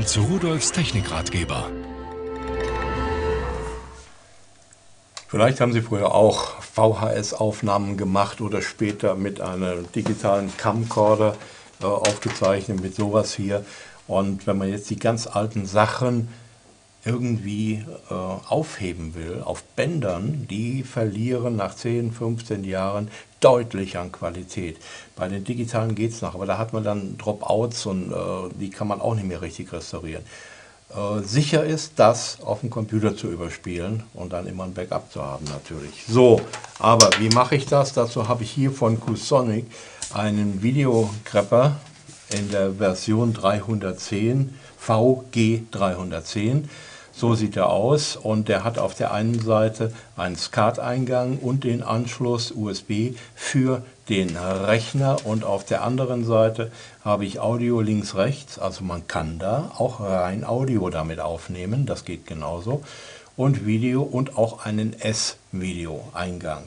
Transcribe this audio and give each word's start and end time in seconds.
Willkommen 0.00 0.28
zu 0.28 0.32
Rudolfs 0.32 0.72
Technikratgeber. 0.72 1.70
Vielleicht 5.28 5.60
haben 5.60 5.74
Sie 5.74 5.82
früher 5.82 6.14
auch 6.14 6.62
VHS-Aufnahmen 6.62 7.98
gemacht 7.98 8.40
oder 8.40 8.62
später 8.62 9.14
mit 9.14 9.42
einem 9.42 9.92
digitalen 9.92 10.56
Camcorder 10.56 11.36
äh, 11.82 11.84
aufgezeichnet, 11.84 12.80
mit 12.80 12.94
sowas 12.94 13.34
hier. 13.34 13.66
Und 14.06 14.46
wenn 14.46 14.56
man 14.56 14.70
jetzt 14.70 14.88
die 14.88 14.98
ganz 14.98 15.26
alten 15.26 15.66
Sachen 15.66 16.28
irgendwie 17.04 17.84
äh, 18.10 18.14
aufheben 18.14 19.14
will 19.14 19.42
auf 19.44 19.62
Bändern, 19.62 20.46
die 20.50 20.82
verlieren 20.82 21.56
nach 21.56 21.74
10, 21.74 22.12
15 22.12 22.64
Jahren 22.64 23.08
deutlich 23.40 23.96
an 23.96 24.12
Qualität. 24.12 24.76
Bei 25.16 25.28
den 25.28 25.44
digitalen 25.44 25.94
geht 25.94 26.12
es 26.12 26.20
noch, 26.20 26.34
aber 26.34 26.46
da 26.46 26.58
hat 26.58 26.72
man 26.72 26.84
dann 26.84 27.16
Dropouts 27.16 27.86
und 27.86 28.12
äh, 28.12 28.54
die 28.58 28.70
kann 28.70 28.88
man 28.88 29.00
auch 29.00 29.14
nicht 29.14 29.26
mehr 29.26 29.40
richtig 29.40 29.72
restaurieren. 29.72 30.24
Äh, 30.94 31.22
sicher 31.22 31.64
ist, 31.64 31.92
das 31.96 32.40
auf 32.42 32.60
dem 32.60 32.70
Computer 32.70 33.16
zu 33.16 33.28
überspielen 33.28 34.02
und 34.12 34.32
dann 34.32 34.46
immer 34.46 34.64
ein 34.64 34.74
Backup 34.74 35.10
zu 35.10 35.22
haben 35.22 35.46
natürlich. 35.46 36.04
So, 36.06 36.40
aber 36.78 37.10
wie 37.18 37.30
mache 37.30 37.56
ich 37.56 37.66
das? 37.66 37.92
Dazu 37.92 38.28
habe 38.28 38.42
ich 38.42 38.50
hier 38.50 38.72
von 38.72 39.00
QSonic 39.00 39.66
einen 40.12 40.62
Videogrepper 40.62 41.76
in 42.36 42.50
der 42.50 42.74
Version 42.74 43.32
310, 43.32 44.54
VG310. 44.84 46.64
So 47.20 47.34
sieht 47.34 47.54
er 47.54 47.68
aus. 47.68 48.16
Und 48.16 48.48
der 48.48 48.64
hat 48.64 48.78
auf 48.78 48.94
der 48.94 49.12
einen 49.12 49.42
Seite 49.42 49.92
einen 50.16 50.36
SCART-Eingang 50.36 51.36
und 51.36 51.64
den 51.64 51.82
Anschluss 51.82 52.50
USB 52.50 53.14
für 53.34 53.82
den 54.08 54.38
Rechner. 54.38 55.18
Und 55.26 55.44
auf 55.44 55.66
der 55.66 55.84
anderen 55.84 56.24
Seite 56.24 56.72
habe 57.04 57.26
ich 57.26 57.38
Audio 57.38 57.82
links 57.82 58.14
rechts, 58.14 58.58
also 58.58 58.84
man 58.84 59.06
kann 59.06 59.38
da 59.38 59.70
auch 59.76 60.00
rein 60.00 60.44
Audio 60.44 60.88
damit 60.88 61.20
aufnehmen, 61.20 61.84
das 61.84 62.06
geht 62.06 62.26
genauso. 62.26 62.82
Und 63.36 63.66
Video 63.66 64.00
und 64.00 64.38
auch 64.38 64.64
einen 64.64 64.98
S-Video-Eingang. 64.98 66.64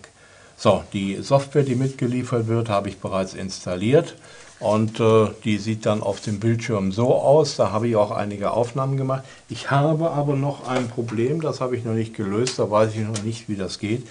So, 0.63 0.81
die 0.93 1.21
Software, 1.21 1.63
die 1.63 1.75
mitgeliefert 1.75 2.47
wird, 2.47 2.69
habe 2.69 2.87
ich 2.87 2.99
bereits 2.99 3.33
installiert. 3.33 4.15
Und 4.61 4.97
äh, 5.01 5.27
die 5.43 5.57
sieht 5.57 5.85
dann 5.85 6.01
auf 6.01 6.21
dem 6.21 6.39
Bildschirm 6.39 6.93
so 6.93 7.15
aus. 7.15 7.57
Da 7.57 7.73
habe 7.73 7.89
ich 7.89 7.97
auch 7.97 8.11
einige 8.11 8.51
Aufnahmen 8.51 8.95
gemacht. 8.95 9.25
Ich 9.49 9.71
habe 9.71 10.11
aber 10.11 10.37
noch 10.37 10.65
ein 10.65 10.87
Problem, 10.87 11.41
das 11.41 11.59
habe 11.59 11.75
ich 11.75 11.83
noch 11.83 11.91
nicht 11.91 12.15
gelöst. 12.15 12.59
Da 12.59 12.71
weiß 12.71 12.91
ich 12.95 13.01
noch 13.01 13.23
nicht, 13.23 13.49
wie 13.49 13.57
das 13.57 13.77
geht. 13.77 14.07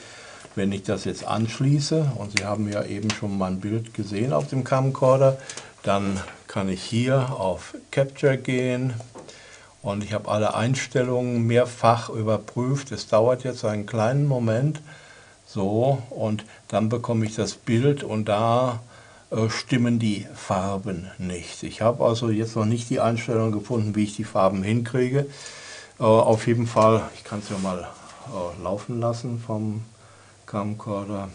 Wenn 0.55 0.73
ich 0.73 0.83
das 0.83 1.07
jetzt 1.07 1.27
anschließe, 1.27 2.13
und 2.19 2.37
Sie 2.37 2.45
haben 2.45 2.71
ja 2.71 2.85
eben 2.85 3.11
schon 3.11 3.39
mein 3.39 3.59
Bild 3.59 3.95
gesehen 3.95 4.35
auf 4.35 4.49
dem 4.49 4.63
Camcorder, 4.63 5.39
dann 5.83 6.21
kann 6.49 6.69
ich 6.69 6.83
hier 6.83 7.31
auf 7.31 7.75
Capture 7.91 8.37
gehen 8.37 8.93
und 9.81 10.05
ich 10.05 10.13
habe 10.13 10.31
alle 10.31 10.55
Einstellungen 10.55 11.47
mehrfach 11.47 12.11
überprüft. 12.11 12.93
Es 12.93 13.07
dauert 13.07 13.43
jetzt 13.43 13.65
einen 13.65 13.87
kleinen 13.87 14.27
Moment. 14.27 14.83
So, 15.53 16.03
und 16.09 16.47
dann 16.69 16.89
bekomme 16.89 17.27
ich 17.27 17.35
das 17.35 17.53
Bild 17.53 18.05
und 18.05 18.25
da 18.25 18.81
äh, 19.31 19.51
stimmen 19.51 19.99
die 19.99 20.27
Farben 20.35 21.11
nicht. 21.19 21.63
Ich 21.63 21.83
habe 21.83 22.07
also 22.07 22.31
jetzt 22.31 22.57
noch 22.57 22.65
nicht 22.65 22.89
die 22.89 23.01
Einstellung 23.01 23.53
gefunden, 23.53 23.95
wie 23.95 24.05
ich 24.05 24.17
die 24.17 24.25
Farben 24.25 24.63
hinkriege. 24.63 25.27
Äh, 26.01 26.05
auf 26.05 26.47
jeden 26.47 26.67
Fall, 26.67 27.03
ich 27.17 27.25
kann 27.25 27.41
es 27.41 27.51
ja 27.51 27.59
mal 27.59 27.81
äh, 27.81 28.63
laufen 28.63 28.99
lassen 28.99 29.43
vom 29.47 29.83
Camcorder. 30.47 31.29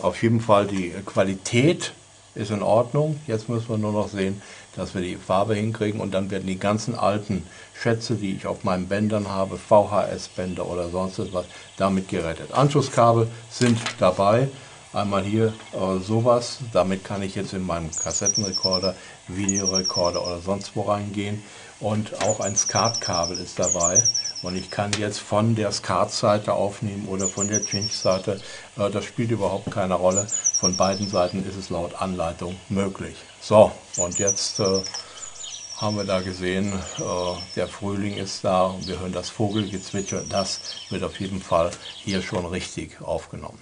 Auf 0.00 0.22
jeden 0.22 0.40
Fall 0.40 0.68
die 0.68 0.90
Qualität 1.04 1.94
ist 2.34 2.50
in 2.50 2.62
Ordnung. 2.62 3.20
Jetzt 3.26 3.48
müssen 3.48 3.68
wir 3.68 3.78
nur 3.78 3.92
noch 3.92 4.08
sehen, 4.08 4.42
dass 4.76 4.94
wir 4.94 5.02
die 5.02 5.16
Farbe 5.16 5.54
hinkriegen 5.54 6.00
und 6.00 6.12
dann 6.12 6.30
werden 6.30 6.46
die 6.46 6.58
ganzen 6.58 6.94
alten 6.94 7.44
Schätze, 7.80 8.14
die 8.14 8.34
ich 8.34 8.46
auf 8.46 8.64
meinen 8.64 8.88
Bändern 8.88 9.28
habe, 9.28 9.56
VHS-Bänder 9.56 10.66
oder 10.66 10.88
sonst 10.88 11.18
etwas, 11.18 11.46
damit 11.76 12.08
gerettet. 12.08 12.52
Anschlusskabel 12.52 13.28
sind 13.50 13.78
dabei. 13.98 14.48
Einmal 14.94 15.24
hier 15.24 15.52
äh, 15.72 15.98
sowas, 15.98 16.58
damit 16.72 17.02
kann 17.02 17.20
ich 17.20 17.34
jetzt 17.34 17.52
in 17.52 17.66
meinem 17.66 17.90
Kassettenrekorder, 17.90 18.94
Videorekorder 19.26 20.24
oder 20.24 20.38
sonst 20.38 20.76
wo 20.76 20.82
reingehen. 20.82 21.42
Und 21.80 22.22
auch 22.22 22.38
ein 22.38 22.54
SCART-Kabel 22.54 23.36
ist 23.38 23.58
dabei. 23.58 24.00
Und 24.42 24.54
ich 24.54 24.70
kann 24.70 24.92
jetzt 24.92 25.18
von 25.18 25.56
der 25.56 25.72
SCART-Seite 25.72 26.52
aufnehmen 26.52 27.08
oder 27.08 27.26
von 27.26 27.48
der 27.48 27.64
Cinch-Seite. 27.64 28.40
Äh, 28.78 28.88
das 28.90 29.04
spielt 29.04 29.32
überhaupt 29.32 29.68
keine 29.72 29.94
Rolle. 29.94 30.28
Von 30.28 30.76
beiden 30.76 31.08
Seiten 31.08 31.44
ist 31.44 31.56
es 31.56 31.70
laut 31.70 32.00
Anleitung 32.00 32.54
möglich. 32.68 33.16
So, 33.40 33.72
und 33.96 34.20
jetzt 34.20 34.60
äh, 34.60 34.80
haben 35.76 35.96
wir 35.96 36.04
da 36.04 36.20
gesehen, 36.20 36.72
äh, 36.72 37.02
der 37.56 37.66
Frühling 37.66 38.14
ist 38.14 38.44
da 38.44 38.66
und 38.66 38.86
wir 38.86 39.00
hören 39.00 39.12
das 39.12 39.28
Vogelgezwitscher. 39.28 40.22
Das 40.30 40.60
wird 40.90 41.02
auf 41.02 41.18
jeden 41.18 41.42
Fall 41.42 41.72
hier 41.96 42.22
schon 42.22 42.46
richtig 42.46 43.02
aufgenommen. 43.02 43.58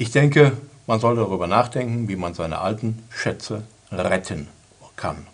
Ich 0.00 0.12
denke, 0.12 0.52
man 0.86 0.98
soll 0.98 1.16
darüber 1.16 1.46
nachdenken, 1.46 2.08
wie 2.08 2.16
man 2.16 2.32
seine 2.32 2.60
alten 2.60 3.02
Schätze 3.10 3.64
retten 3.92 4.48
kann. 4.96 5.26